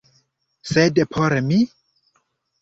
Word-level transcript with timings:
Sed 0.69 1.01
por 1.17 1.35
mi? 1.51 1.61